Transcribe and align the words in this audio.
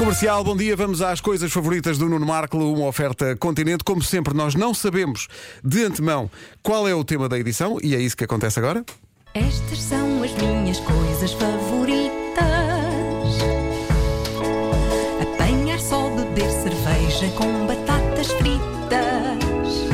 Comercial, 0.00 0.42
bom 0.42 0.56
dia. 0.56 0.74
Vamos 0.74 1.02
às 1.02 1.20
coisas 1.20 1.52
favoritas 1.52 1.98
do 1.98 2.08
Nuno 2.08 2.24
Marco, 2.24 2.56
uma 2.56 2.86
oferta 2.86 3.36
continente. 3.36 3.84
Como 3.84 4.02
sempre, 4.02 4.32
nós 4.32 4.54
não 4.54 4.72
sabemos 4.72 5.28
de 5.62 5.84
antemão 5.84 6.30
qual 6.62 6.88
é 6.88 6.94
o 6.94 7.04
tema 7.04 7.28
da 7.28 7.38
edição 7.38 7.76
e 7.82 7.94
é 7.94 8.00
isso 8.00 8.16
que 8.16 8.24
acontece 8.24 8.58
agora. 8.58 8.82
Estas 9.34 9.78
são 9.78 10.22
as 10.22 10.32
minhas 10.32 10.80
coisas 10.80 11.34
favoritas: 11.34 12.00
apanhar 15.20 15.78
só, 15.78 16.08
beber 16.08 16.50
cerveja 16.50 17.28
com 17.36 17.66
batatas 17.66 18.28
fritas, 18.32 19.84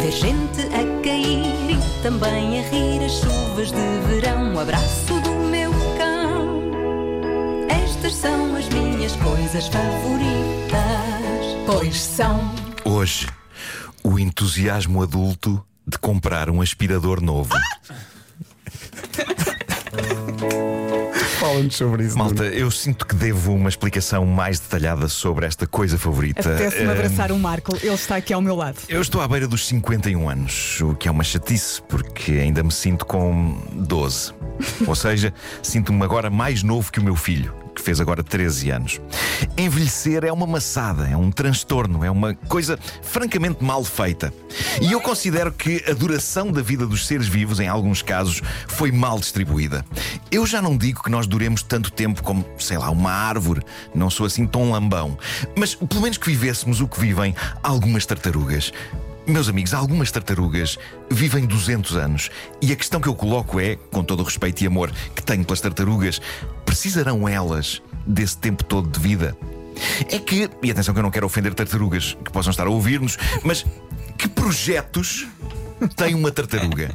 ver 0.00 0.10
gente 0.10 0.60
a 0.74 1.02
cair 1.04 1.70
e 1.70 2.02
também 2.02 2.58
a 2.58 2.68
rir 2.68 3.04
as 3.04 3.12
chuvas 3.12 3.70
de 3.70 4.08
verão. 4.08 4.56
O 4.56 4.58
abraço 4.58 5.20
do 5.20 5.41
coisas 9.52 9.68
favoritas, 9.68 10.80
pois 11.66 12.00
são. 12.00 12.40
Hoje, 12.86 13.26
o 14.02 14.18
entusiasmo 14.18 15.02
adulto 15.02 15.62
de 15.86 15.98
comprar 15.98 16.48
um 16.48 16.62
aspirador 16.62 17.20
novo. 17.20 17.52
Fala-nos 21.38 21.76
sobre 21.76 22.04
isso. 22.06 22.16
Malta, 22.16 22.44
eu 22.44 22.70
sinto 22.70 23.06
que 23.06 23.14
devo 23.14 23.52
uma 23.52 23.68
explicação 23.68 24.24
mais 24.24 24.58
detalhada 24.58 25.06
sobre 25.06 25.44
esta 25.44 25.66
coisa 25.66 25.98
favorita. 25.98 26.40
Apetece-me 26.48 26.86
Eh, 26.88 26.90
abraçar 26.92 27.30
o 27.30 27.38
Marco, 27.38 27.76
ele 27.82 27.92
está 27.92 28.16
aqui 28.16 28.32
ao 28.32 28.40
meu 28.40 28.56
lado. 28.56 28.78
Eu 28.88 29.02
estou 29.02 29.20
à 29.20 29.28
beira 29.28 29.46
dos 29.46 29.66
51 29.66 30.30
anos, 30.30 30.80
o 30.80 30.94
que 30.94 31.08
é 31.08 31.10
uma 31.10 31.24
chatice, 31.24 31.82
porque 31.82 32.32
ainda 32.32 32.62
me 32.62 32.72
sinto 32.72 33.04
com 33.04 33.60
12. 33.74 34.32
Ou 34.86 34.94
seja, 34.94 35.34
sinto-me 35.62 36.02
agora 36.04 36.30
mais 36.30 36.62
novo 36.62 36.90
que 36.90 37.00
o 37.00 37.04
meu 37.04 37.16
filho, 37.16 37.54
que 37.74 37.82
fez 37.82 38.00
agora 38.00 38.22
13 38.22 38.70
anos. 38.70 39.00
Envelhecer 39.56 40.24
é 40.24 40.32
uma 40.32 40.46
maçada, 40.46 41.08
é 41.08 41.16
um 41.16 41.30
transtorno, 41.30 42.04
é 42.04 42.10
uma 42.10 42.34
coisa 42.34 42.78
francamente 43.02 43.62
mal 43.62 43.82
feita. 43.84 44.32
E 44.80 44.92
eu 44.92 45.00
considero 45.00 45.52
que 45.52 45.82
a 45.88 45.92
duração 45.92 46.50
da 46.50 46.62
vida 46.62 46.86
dos 46.86 47.06
seres 47.06 47.26
vivos, 47.26 47.60
em 47.60 47.68
alguns 47.68 48.02
casos, 48.02 48.42
foi 48.68 48.92
mal 48.92 49.18
distribuída. 49.18 49.84
Eu 50.30 50.46
já 50.46 50.62
não 50.62 50.76
digo 50.76 51.02
que 51.02 51.10
nós 51.10 51.26
duremos 51.26 51.62
tanto 51.62 51.90
tempo 51.90 52.22
como, 52.22 52.44
sei 52.58 52.78
lá, 52.78 52.90
uma 52.90 53.12
árvore, 53.12 53.62
não 53.94 54.10
sou 54.10 54.26
assim 54.26 54.46
tão 54.46 54.70
lambão, 54.70 55.18
mas 55.56 55.74
pelo 55.74 56.02
menos 56.02 56.18
que 56.18 56.26
vivêssemos 56.26 56.80
o 56.80 56.88
que 56.88 57.00
vivem 57.00 57.34
algumas 57.62 58.06
tartarugas. 58.06 58.72
Meus 59.24 59.48
amigos, 59.48 59.72
algumas 59.72 60.10
tartarugas 60.10 60.76
vivem 61.08 61.46
200 61.46 61.96
anos 61.96 62.28
e 62.60 62.72
a 62.72 62.76
questão 62.76 63.00
que 63.00 63.08
eu 63.08 63.14
coloco 63.14 63.60
é, 63.60 63.76
com 63.92 64.02
todo 64.02 64.18
o 64.20 64.24
respeito 64.24 64.62
e 64.62 64.66
amor 64.66 64.90
que 65.14 65.22
tenho 65.22 65.44
pelas 65.44 65.60
tartarugas, 65.60 66.20
precisarão 66.72 67.28
elas 67.28 67.82
desse 68.06 68.38
tempo 68.38 68.64
todo 68.64 68.88
de 68.88 68.98
vida? 68.98 69.36
É 70.10 70.18
que, 70.18 70.48
e 70.62 70.70
atenção 70.70 70.94
que 70.94 71.00
eu 71.00 71.02
não 71.02 71.10
quero 71.10 71.26
ofender 71.26 71.52
tartarugas 71.52 72.16
que 72.24 72.32
possam 72.32 72.50
estar 72.50 72.66
a 72.66 72.70
ouvir-nos, 72.70 73.18
mas 73.44 73.66
que 74.16 74.26
projetos 74.26 75.26
tem 75.94 76.14
uma 76.14 76.30
tartaruga? 76.30 76.90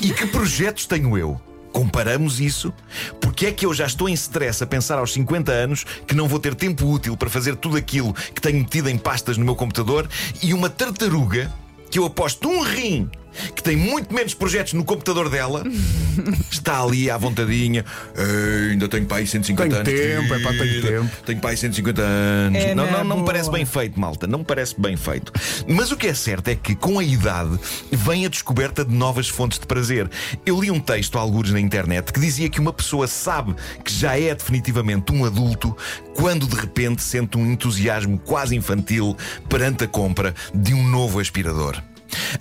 E 0.00 0.12
que 0.12 0.26
projetos 0.28 0.86
tenho 0.86 1.18
eu? 1.18 1.40
Comparamos 1.72 2.38
isso? 2.38 2.72
Porque 3.20 3.46
é 3.46 3.52
que 3.52 3.66
eu 3.66 3.74
já 3.74 3.86
estou 3.86 4.08
em 4.08 4.12
stress 4.12 4.62
a 4.62 4.66
pensar 4.66 4.96
aos 4.96 5.12
50 5.12 5.50
anos 5.50 5.84
que 6.06 6.14
não 6.14 6.28
vou 6.28 6.38
ter 6.38 6.54
tempo 6.54 6.86
útil 6.86 7.16
para 7.16 7.28
fazer 7.28 7.56
tudo 7.56 7.76
aquilo 7.76 8.14
que 8.14 8.40
tenho 8.40 8.58
metido 8.58 8.88
em 8.88 8.96
pastas 8.96 9.36
no 9.36 9.44
meu 9.44 9.56
computador 9.56 10.08
e 10.40 10.54
uma 10.54 10.70
tartaruga 10.70 11.52
que 11.90 11.98
eu 11.98 12.04
aposto 12.04 12.48
um 12.48 12.62
rim 12.62 13.10
que 13.54 13.62
tem 13.62 13.76
muito 13.76 14.12
menos 14.14 14.34
projetos 14.34 14.72
no 14.72 14.84
computador 14.84 15.28
dela 15.28 15.64
está 16.50 16.82
ali 16.82 17.10
à 17.10 17.16
vontadinha. 17.16 17.84
"Ei, 18.16 18.72
ainda 18.72 18.88
tenho 18.88 19.06
pai 19.06 19.26
150 19.26 19.82
Tenho 19.84 19.98
anos. 19.98 20.22
tempo, 20.22 20.34
é 20.34 20.38
pá, 20.40 20.50
tenho 20.50 20.82
tempo." 20.82 21.10
Tenho 21.24 21.40
pai 21.40 21.56
150 21.56 22.02
anos. 22.02 22.62
É 22.62 22.74
não, 22.74 22.90
não, 22.90 23.04
não 23.04 23.18
me 23.20 23.24
parece 23.26 23.50
bem 23.50 23.64
feito, 23.64 23.98
malta. 23.98 24.26
Não 24.26 24.40
me 24.40 24.44
parece 24.44 24.78
bem 24.80 24.96
feito. 24.96 25.32
Mas 25.66 25.90
o 25.90 25.96
que 25.96 26.06
é 26.06 26.14
certo 26.14 26.48
é 26.48 26.54
que, 26.54 26.74
com 26.74 26.98
a 26.98 27.04
idade, 27.04 27.58
vem 27.90 28.26
a 28.26 28.28
descoberta 28.28 28.84
de 28.84 28.94
novas 28.94 29.28
fontes 29.28 29.58
de 29.58 29.66
prazer. 29.66 30.08
Eu 30.44 30.60
li 30.60 30.70
um 30.70 30.80
texto, 30.80 31.18
alguns 31.18 31.50
na 31.50 31.60
internet, 31.60 32.12
que 32.12 32.20
dizia 32.20 32.48
que 32.48 32.60
uma 32.60 32.72
pessoa 32.72 33.06
sabe 33.06 33.54
que 33.84 33.92
já 33.92 34.18
é 34.18 34.34
definitivamente 34.34 35.12
um 35.12 35.24
adulto 35.24 35.76
quando 36.14 36.46
de 36.46 36.56
repente 36.56 37.02
sente 37.02 37.36
um 37.36 37.50
entusiasmo 37.50 38.18
quase 38.18 38.56
infantil 38.56 39.16
perante 39.48 39.84
a 39.84 39.88
compra 39.88 40.34
de 40.54 40.74
um 40.74 40.86
novo 40.86 41.20
aspirador. 41.20 41.82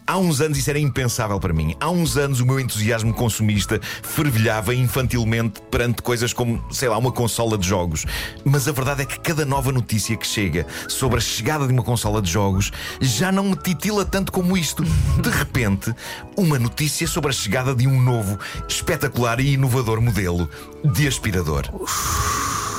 Há 0.06 0.18
uns 0.18 0.42
anos 0.42 0.58
isso 0.58 0.70
era 0.70 0.80
impensável 0.80 1.40
para 1.40 1.54
mim. 1.54 1.76
Há 1.80 1.90
uns 1.90 2.18
anos 2.18 2.40
o 2.40 2.46
meu 2.46 2.60
entusiasmo 2.60 3.14
consumista 3.14 3.80
fervilhava 4.04 4.74
infantilmente 4.74 5.62
perante 5.72 6.02
coisas 6.02 6.34
como, 6.34 6.64
sei 6.72 6.90
lá, 6.90 6.98
uma 6.98 7.12
consola 7.12 7.58
de 7.58 7.68
jogos. 7.68 8.06
Mas 8.44 8.68
a 8.68 8.72
verdade 8.72 9.04
é 9.04 9.06
que 9.06 9.20
cada 9.20 9.46
nova 9.46 9.72
notícia 9.72 10.16
que 10.16 10.28
chega 10.28 10.66
sobre 10.88 11.18
a 11.18 11.22
chegada 11.22 11.68
de 11.68 11.74
uma 11.74 11.84
consola 11.84 12.22
de 12.22 12.32
jogos 12.32 12.72
já 13.02 13.32
não 13.32 13.46
me 13.46 13.56
titila 13.56 14.06
tanto 14.06 14.32
como 14.32 14.58
isto. 14.58 14.84
De 15.22 15.30
repente, 15.30 15.94
uma 16.38 16.60
notícia 16.60 17.08
sobre 17.08 17.30
a 17.30 17.34
chegada 17.34 17.74
de 17.74 17.88
um 17.88 18.02
novo, 18.02 18.38
espetacular 18.68 19.40
e 19.40 19.54
inovador 19.54 20.02
modelo 20.02 20.50
de 20.84 21.08
aspirador. 21.08 21.64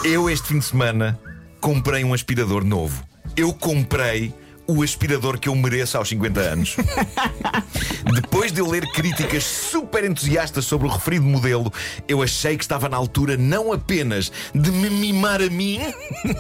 Eu, 0.05 0.31
este 0.31 0.49
fim 0.49 0.59
de 0.59 0.65
semana, 0.65 1.19
comprei 1.61 2.05
um 2.05 2.15
aspirador 2.15 2.65
novo. 2.65 3.03
Eu 3.37 3.53
comprei 3.53 4.33
o 4.67 4.83
aspirador 4.83 5.39
que 5.39 5.49
eu 5.49 5.55
mereço 5.55 5.97
aos 5.97 6.09
50 6.09 6.41
anos. 6.41 6.77
Depois 8.15 8.53
de 8.53 8.61
eu 8.61 8.69
ler 8.69 8.87
críticas 8.93 9.45
super 9.45 10.05
entusiastas 10.05 10.65
sobre 10.65 10.87
o 10.87 10.91
referido 10.91 11.25
modelo, 11.25 11.73
eu 12.09 12.23
achei 12.23 12.57
que 12.57 12.65
estava 12.65 12.89
na 12.89 12.97
altura 12.97 13.37
não 13.37 13.73
apenas 13.73 14.33
de 14.55 14.71
me 14.71 14.91
mimar 14.91 15.41
a 15.41 15.49
mim, 15.49 15.81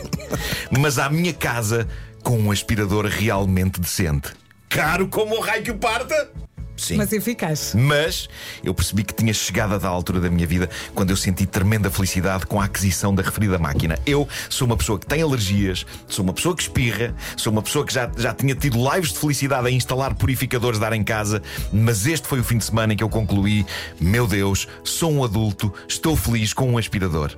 mas 0.78 0.98
à 0.98 1.08
minha 1.08 1.32
casa 1.32 1.86
com 2.22 2.38
um 2.38 2.50
aspirador 2.50 3.06
realmente 3.06 3.80
decente. 3.80 4.32
Caro 4.68 5.06
como 5.08 5.36
o 5.36 5.40
raio 5.40 5.62
que 5.62 5.70
o 5.70 5.78
parta! 5.78 6.30
Sim. 6.76 6.96
Mas 6.96 7.12
eficaz. 7.12 7.74
Mas 7.74 8.28
eu 8.62 8.74
percebi 8.74 9.02
que 9.02 9.14
tinha 9.14 9.32
chegado 9.32 9.78
da 9.78 9.88
altura 9.88 10.20
da 10.20 10.30
minha 10.30 10.46
vida 10.46 10.68
quando 10.94 11.10
eu 11.10 11.16
senti 11.16 11.46
tremenda 11.46 11.90
felicidade 11.90 12.46
com 12.46 12.60
a 12.60 12.64
aquisição 12.64 13.14
da 13.14 13.22
referida 13.22 13.58
máquina. 13.58 13.98
Eu 14.04 14.28
sou 14.50 14.66
uma 14.66 14.76
pessoa 14.76 14.98
que 14.98 15.06
tem 15.06 15.22
alergias, 15.22 15.86
sou 16.08 16.22
uma 16.22 16.32
pessoa 16.32 16.54
que 16.54 16.62
espirra, 16.62 17.14
sou 17.36 17.52
uma 17.52 17.62
pessoa 17.62 17.84
que 17.84 17.92
já, 17.92 18.10
já 18.16 18.34
tinha 18.34 18.54
tido 18.54 18.78
lives 18.92 19.12
de 19.12 19.18
felicidade 19.18 19.66
a 19.66 19.70
instalar 19.70 20.14
purificadores 20.14 20.78
de 20.78 20.84
ar 20.84 20.92
em 20.92 21.04
casa, 21.04 21.42
mas 21.72 22.06
este 22.06 22.28
foi 22.28 22.40
o 22.40 22.44
fim 22.44 22.58
de 22.58 22.64
semana 22.64 22.92
em 22.92 22.96
que 22.96 23.04
eu 23.04 23.08
concluí: 23.08 23.64
meu 24.00 24.26
Deus, 24.26 24.68
sou 24.84 25.10
um 25.10 25.24
adulto, 25.24 25.72
estou 25.88 26.16
feliz 26.16 26.52
com 26.52 26.70
um 26.70 26.78
aspirador. 26.78 27.36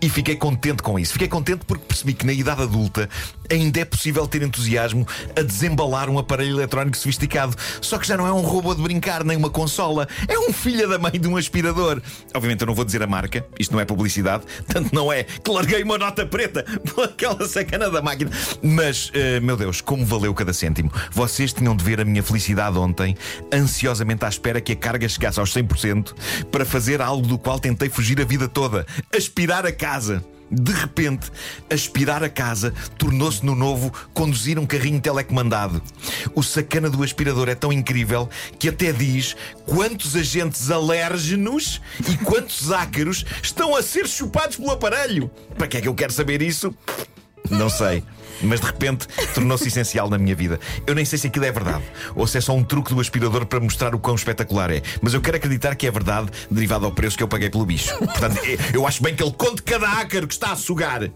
E 0.00 0.08
fiquei 0.08 0.36
contente 0.36 0.82
com 0.82 0.98
isso. 0.98 1.12
Fiquei 1.12 1.28
contente 1.28 1.64
porque 1.66 1.84
percebi 1.84 2.14
que 2.14 2.26
na 2.26 2.32
idade 2.32 2.62
adulta 2.62 3.08
ainda 3.50 3.80
é 3.80 3.84
possível 3.84 4.26
ter 4.26 4.42
entusiasmo 4.42 5.06
a 5.36 5.42
desembalar 5.42 6.08
um 6.08 6.18
aparelho 6.18 6.56
eletrónico 6.56 6.96
sofisticado. 6.96 7.56
Só 7.80 7.98
que 7.98 8.06
já 8.06 8.16
não 8.16 8.26
é 8.26 8.32
um 8.32 8.40
robô 8.40 8.74
de 8.76 8.82
brincar, 8.82 9.24
nem 9.24 9.36
uma 9.36 9.50
consola. 9.50 10.06
É 10.28 10.38
um 10.38 10.52
filho 10.52 10.88
da 10.88 10.98
mãe 10.98 11.12
de 11.12 11.26
um 11.26 11.36
aspirador. 11.36 12.00
Obviamente 12.34 12.60
eu 12.60 12.66
não 12.66 12.74
vou 12.74 12.84
dizer 12.84 13.02
a 13.02 13.06
marca, 13.06 13.44
isto 13.58 13.72
não 13.72 13.80
é 13.80 13.84
publicidade, 13.84 14.44
tanto 14.66 14.94
não 14.94 15.12
é 15.12 15.24
que 15.24 15.50
larguei 15.50 15.82
uma 15.82 15.98
nota 15.98 16.26
preta 16.26 16.64
pelaquela 16.94 17.46
sacana 17.48 17.90
da 17.90 18.02
máquina. 18.02 18.30
Mas, 18.62 19.10
eh, 19.14 19.40
meu 19.40 19.56
Deus, 19.56 19.80
como 19.80 20.04
valeu 20.04 20.34
cada 20.34 20.52
cêntimo. 20.52 20.92
Vocês 21.10 21.52
tinham 21.52 21.74
de 21.74 21.84
ver 21.84 22.00
a 22.00 22.04
minha 22.04 22.22
felicidade 22.22 22.78
ontem, 22.78 23.16
ansiosamente 23.52 24.24
à 24.24 24.28
espera 24.28 24.60
que 24.60 24.72
a 24.72 24.76
carga 24.76 25.08
chegasse 25.08 25.40
aos 25.40 25.52
100% 25.52 26.14
para 26.50 26.64
fazer 26.64 27.00
algo 27.00 27.26
do 27.26 27.38
qual 27.38 27.58
tentei 27.58 27.88
fugir 27.88 28.20
a 28.20 28.24
vida 28.24 28.48
toda: 28.48 28.86
aspirar 29.14 29.66
a 29.66 29.72
casa. 29.72 30.22
De 30.50 30.72
repente, 30.72 31.30
aspirar 31.68 32.22
a 32.22 32.28
casa 32.28 32.72
tornou-se 32.96 33.44
no 33.44 33.54
novo 33.54 33.92
conduzir 34.14 34.58
um 34.58 34.66
carrinho 34.66 35.00
telecomandado. 35.00 35.82
O 36.34 36.42
sacana 36.42 36.88
do 36.88 37.02
aspirador 37.02 37.48
é 37.48 37.54
tão 37.54 37.72
incrível 37.72 38.28
que 38.58 38.68
até 38.68 38.92
diz 38.92 39.36
quantos 39.64 40.14
agentes 40.14 40.70
alérgenos 40.70 41.80
e 42.08 42.16
quantos 42.18 42.70
ácaros 42.70 43.24
estão 43.42 43.74
a 43.74 43.82
ser 43.82 44.06
chupados 44.06 44.56
pelo 44.56 44.70
aparelho. 44.70 45.30
Para 45.56 45.66
que 45.66 45.76
é 45.78 45.80
que 45.80 45.88
eu 45.88 45.94
quero 45.94 46.12
saber 46.12 46.40
isso? 46.42 46.74
Não 47.50 47.68
sei. 47.68 48.02
Mas 48.42 48.60
de 48.60 48.66
repente 48.66 49.06
tornou-se 49.34 49.68
essencial 49.68 50.10
na 50.10 50.18
minha 50.18 50.34
vida. 50.34 50.60
Eu 50.86 50.94
nem 50.94 51.04
sei 51.04 51.18
se 51.18 51.26
aquilo 51.26 51.44
é 51.44 51.52
verdade 51.52 51.84
ou 52.14 52.26
se 52.26 52.38
é 52.38 52.40
só 52.40 52.54
um 52.54 52.62
truque 52.62 52.92
do 52.92 53.00
aspirador 53.00 53.46
para 53.46 53.60
mostrar 53.60 53.94
o 53.94 53.98
quão 53.98 54.14
espetacular 54.14 54.70
é. 54.70 54.82
Mas 55.00 55.14
eu 55.14 55.20
quero 55.20 55.36
acreditar 55.36 55.74
que 55.74 55.86
é 55.86 55.90
verdade, 55.90 56.30
derivado 56.50 56.84
ao 56.84 56.92
preço 56.92 57.16
que 57.16 57.22
eu 57.22 57.28
paguei 57.28 57.48
pelo 57.48 57.64
bicho. 57.64 57.96
Portanto, 57.96 58.38
eu 58.74 58.86
acho 58.86 59.02
bem 59.02 59.14
que 59.14 59.22
ele 59.22 59.32
conte 59.32 59.62
cada 59.62 59.88
ácaro 59.88 60.26
que 60.26 60.34
está 60.34 60.52
a 60.52 60.56
sugar. 60.56 61.10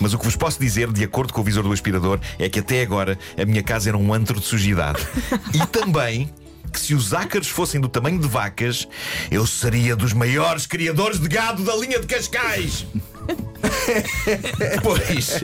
Mas 0.00 0.12
o 0.12 0.18
que 0.18 0.24
vos 0.24 0.36
posso 0.36 0.60
dizer, 0.60 0.90
de 0.92 1.02
acordo 1.02 1.32
com 1.32 1.40
o 1.40 1.44
visor 1.44 1.62
do 1.62 1.72
aspirador, 1.72 2.20
é 2.38 2.48
que 2.48 2.60
até 2.60 2.82
agora 2.82 3.18
a 3.40 3.44
minha 3.44 3.62
casa 3.62 3.88
era 3.88 3.96
um 3.96 4.12
antro 4.12 4.38
de 4.38 4.46
sujidade. 4.46 5.06
E 5.52 5.66
também 5.66 6.30
que 6.72 6.80
se 6.80 6.94
os 6.94 7.12
ácaros 7.12 7.48
fossem 7.48 7.80
do 7.80 7.88
tamanho 7.88 8.18
de 8.18 8.26
vacas, 8.26 8.88
eu 9.30 9.46
seria 9.46 9.94
dos 9.94 10.14
maiores 10.14 10.66
criadores 10.66 11.20
de 11.20 11.28
gado 11.28 11.62
da 11.62 11.76
linha 11.76 12.00
de 12.00 12.06
Cascais. 12.06 12.86
Pois 14.82 15.40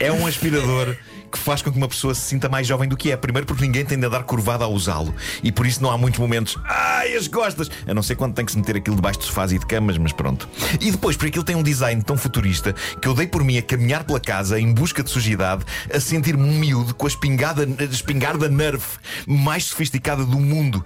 é 0.00 0.12
um 0.12 0.26
aspirador 0.26 0.96
que 1.34 1.38
faz 1.38 1.60
com 1.60 1.72
que 1.72 1.76
uma 1.76 1.88
pessoa 1.88 2.14
se 2.14 2.20
sinta 2.20 2.48
mais 2.48 2.64
jovem 2.64 2.88
do 2.88 2.96
que 2.96 3.10
é. 3.10 3.16
Primeiro 3.16 3.44
porque 3.44 3.64
ninguém 3.64 3.84
tem 3.84 3.98
de 3.98 4.06
andar 4.06 4.22
curvado 4.22 4.62
a 4.62 4.68
usá-lo. 4.68 5.12
E 5.42 5.50
por 5.50 5.66
isso 5.66 5.82
não 5.82 5.90
há 5.90 5.98
muitos 5.98 6.20
momentos. 6.20 6.56
Ai, 6.64 7.16
as 7.16 7.26
costas! 7.26 7.68
A 7.88 7.92
não 7.92 8.04
ser 8.04 8.14
quando 8.14 8.34
tem 8.34 8.44
que 8.44 8.52
se 8.52 8.58
meter 8.58 8.76
aquilo 8.76 8.94
debaixo 8.94 9.18
de 9.18 9.26
sofás 9.26 9.50
e 9.50 9.58
de 9.58 9.66
camas, 9.66 9.98
mas 9.98 10.12
pronto. 10.12 10.48
E 10.80 10.92
depois 10.92 11.16
porque 11.16 11.30
aquilo 11.30 11.44
tem 11.44 11.56
um 11.56 11.62
design 11.62 12.00
tão 12.02 12.16
futurista 12.16 12.72
que 13.02 13.08
eu 13.08 13.14
dei 13.14 13.26
por 13.26 13.42
mim 13.42 13.58
a 13.58 13.62
caminhar 13.62 14.04
pela 14.04 14.20
casa 14.20 14.60
em 14.60 14.72
busca 14.72 15.02
de 15.02 15.10
sujidade, 15.10 15.64
a 15.92 15.98
sentir-me 15.98 16.44
um 16.44 16.56
miúdo 16.56 16.94
com 16.94 17.06
a 17.06 17.08
espingarda, 17.08 17.66
a 17.80 17.84
espingarda 17.84 18.48
Nerf 18.48 18.98
mais 19.26 19.64
sofisticada 19.64 20.24
do 20.24 20.38
mundo. 20.38 20.84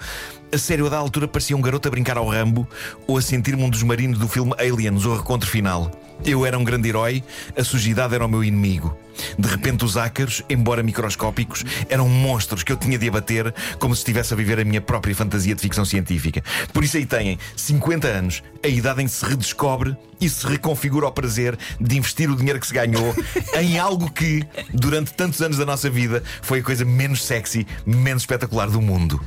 A 0.51 0.57
sério, 0.57 0.87
a 0.87 0.89
da 0.89 0.97
altura 0.97 1.29
parecia 1.29 1.55
um 1.55 1.61
garoto 1.61 1.89
a 1.89 1.91
brincar 1.91 2.17
ao 2.17 2.27
Rambo 2.27 2.67
ou 3.07 3.19
a 3.19 3.23
sentir-me 3.23 3.63
um 3.63 3.69
dos 3.69 3.83
marinos 3.83 4.19
do 4.19 4.27
filme 4.27 4.55
Aliens, 4.59 5.05
o 5.05 5.15
recontro 5.15 5.49
final. 5.49 5.91
Eu 6.25 6.47
era 6.47 6.59
um 6.59 6.65
grande 6.65 6.89
herói, 6.89 7.23
a 7.57 7.63
sujidade 7.63 8.15
era 8.15 8.25
o 8.25 8.29
meu 8.29 8.43
inimigo. 8.43 8.97
De 9.39 9.47
repente, 9.47 9.85
os 9.85 9.99
ácaros, 9.99 10.43
embora 10.49 10.83
microscópicos, 10.83 11.65
eram 11.91 12.09
monstros 12.09 12.63
que 12.63 12.73
eu 12.73 12.79
tinha 12.79 12.99
de 12.99 13.09
abater 13.09 13.55
como 13.79 13.95
se 13.95 14.01
estivesse 14.01 14.33
a 14.33 14.37
viver 14.37 14.59
a 14.59 14.65
minha 14.65 14.81
própria 14.81 15.15
fantasia 15.15 15.55
de 15.55 15.61
ficção 15.61 15.85
científica. 15.85 16.43
Por 16.73 16.83
isso 16.83 16.97
aí 16.97 17.05
têm 17.05 17.39
50 17.55 18.09
anos, 18.09 18.43
a 18.65 18.69
idade 18.69 19.03
em 19.03 19.07
que 19.07 19.13
se 19.13 19.27
redescobre 19.27 19.95
e 20.19 20.31
se 20.31 20.47
reconfigura 20.47 21.09
o 21.09 21.13
prazer 21.13 21.59
de 21.79 21.99
investir 21.99 22.31
o 22.31 22.37
dinheiro 22.37 22.59
que 22.59 22.67
se 22.67 22.75
ganhou 22.75 23.15
em 23.61 23.79
algo 23.79 24.11
que, 24.11 24.43
durante 24.73 25.13
tantos 25.13 25.43
anos 25.43 25.59
da 25.59 25.67
nossa 25.67 25.91
vida, 25.91 26.23
foi 26.41 26.61
a 26.61 26.63
coisa 26.63 26.87
menos 26.87 27.23
sexy, 27.23 27.67
menos 27.85 28.23
espetacular 28.23 28.71
do 28.71 28.81
mundo. 28.81 29.21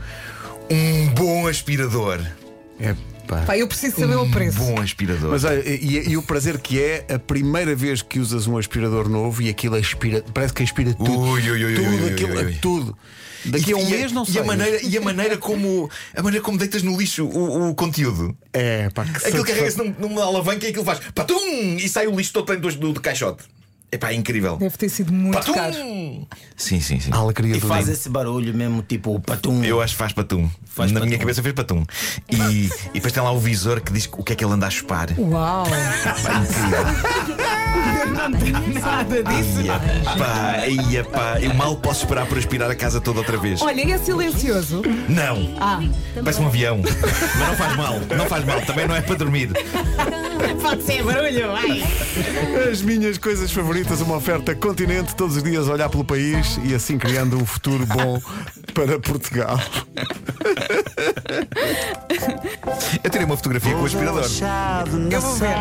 Um 0.71 1.07
bom 1.13 1.47
aspirador. 1.47 2.19
É 2.79 2.95
pá. 3.27 3.41
Pá, 3.41 3.57
eu 3.57 3.67
preciso 3.67 3.99
saber 3.99 4.15
o 4.15 4.23
Um 4.23 4.31
preço. 4.31 4.57
bom 4.57 4.79
aspirador. 4.81 5.31
Mas 5.31 5.43
olha, 5.43 5.61
e, 5.67 6.09
e 6.09 6.17
o 6.17 6.21
prazer 6.23 6.57
que 6.59 6.81
é 6.81 7.05
a 7.13 7.19
primeira 7.19 7.75
vez 7.75 8.01
que 8.01 8.19
usas 8.19 8.47
um 8.47 8.57
aspirador 8.57 9.07
novo 9.09 9.41
e 9.41 9.49
aquilo 9.49 9.75
aspira, 9.75 10.23
parece 10.33 10.53
que 10.53 10.63
aspira 10.63 10.93
tudo. 10.93 11.11
Ui, 11.19 11.41
ui, 11.51 11.65
ui, 11.65 11.75
tudo, 11.75 11.87
ui, 11.89 12.01
ui, 12.03 12.09
aquilo, 12.13 12.35
ui, 12.35 12.45
ui. 12.45 12.53
tudo. 12.55 12.97
Daqui 13.43 13.73
a 13.73 13.75
um 13.75 13.81
E- 13.87 13.89
mês 13.89 14.11
não 14.11 14.21
e 14.23 14.27
sei. 14.31 14.41
a 14.41 14.43
maneira 14.45 14.79
E 14.85 14.95
a 14.97 15.01
maneira 15.01 15.35
como 15.35 15.89
A 16.15 16.21
maneira 16.21 16.43
como 16.45 16.59
deitas 16.59 16.83
no 16.83 16.95
lixo 16.95 17.25
o, 17.25 17.69
o 17.69 17.73
conteúdo 17.75 18.37
É, 18.53 18.87
pá, 18.91 19.03
que 19.03 19.09
Aquilo 19.17 19.21
satisfa- 19.31 19.45
carrega-se 19.47 19.77
num- 19.79 19.95
numa 19.97 20.23
alavanca 20.23 20.65
e 20.67 20.69
aquilo 20.69 20.85
faz 20.85 20.99
Patum! 21.15 21.75
E 21.77 21.89
sai 21.89 22.05
o 22.05 22.15
lixo 22.15 22.33
todo 22.33 22.45
dentro 22.55 22.71
do, 22.79 22.93
do 22.93 23.01
caixote 23.01 23.43
Epá, 23.91 24.11
é 24.11 24.15
incrível 24.15 24.55
Deve 24.57 24.77
ter 24.77 24.87
sido 24.89 25.11
muito 25.11 25.35
Patum! 25.35 25.53
caro. 25.53 25.73
Sim, 26.55 26.79
sim, 26.79 26.99
sim 26.99 27.09
A 27.11 27.17
alegria 27.17 27.57
E 27.57 27.59
do 27.59 27.67
faz 27.67 27.89
esse 27.89 28.07
barulho 28.07 28.53
mesmo, 28.53 28.81
tipo 28.81 29.19
patum. 29.19 29.63
Eu 29.63 29.81
acho 29.81 29.93
que 29.93 29.97
faz 29.99 30.13
patum 30.13 30.49
Faz 30.65 30.91
Na 30.91 30.99
patum. 31.01 31.07
minha 31.09 31.19
cabeça 31.19 31.43
fez 31.43 31.53
patum 31.53 31.83
e, 32.29 32.35
e 32.89 32.93
depois 32.93 33.11
tem 33.11 33.21
lá 33.21 33.31
o 33.31 33.39
visor 33.39 33.81
que 33.81 33.91
diz 33.91 34.07
o 34.13 34.23
que 34.23 34.31
é 34.33 34.35
que 34.35 34.45
ele 34.45 34.53
anda 34.53 34.67
a 34.67 34.69
chupar 34.69 35.09
Uau! 35.19 35.65
Nada 38.81 39.23
disso. 39.23 39.61
Ia 39.61 39.79
pá, 40.17 40.67
ia 40.67 41.03
pá 41.03 41.39
Eu 41.39 41.53
mal 41.53 41.75
posso 41.75 42.03
esperar 42.03 42.25
por 42.25 42.37
aspirar 42.37 42.69
a 42.69 42.75
casa 42.75 42.99
toda 43.01 43.19
outra 43.19 43.37
vez 43.37 43.61
Olha, 43.61 43.93
é 43.93 43.97
silencioso. 43.97 44.81
Não, 45.07 45.55
Ah, 45.59 45.79
parece 46.15 46.41
um 46.41 46.47
avião 46.47 46.81
Mas 46.83 47.47
não 47.47 47.55
faz 47.55 47.75
mal, 47.75 47.99
não 48.17 48.25
faz 48.27 48.45
mal 48.45 48.61
Também 48.61 48.87
não 48.87 48.95
é 48.95 49.01
para 49.01 49.15
dormir 49.15 49.51
pode 50.61 50.83
ser 50.83 51.03
barulho, 51.03 51.51
vai. 51.51 51.83
As 52.71 52.81
minhas 52.81 53.17
coisas 53.17 53.51
favoritas, 53.51 54.01
uma 54.01 54.15
oferta 54.15 54.55
continente, 54.55 55.15
todos 55.15 55.37
os 55.37 55.43
dias 55.43 55.67
olhar 55.67 55.89
pelo 55.89 56.03
país 56.03 56.59
e 56.63 56.73
assim 56.73 56.97
criando 56.97 57.37
um 57.37 57.45
futuro 57.45 57.85
bom 57.85 58.21
para 58.73 58.99
Portugal. 58.99 59.59
Eu 63.03 63.09
tirei 63.09 63.25
uma 63.25 63.35
fotografia 63.35 63.73
com 63.73 63.81
o 63.81 63.85
aspirador 63.85 64.25
Eu 65.11 65.21
vou 65.21 65.35
ver. 65.35 65.55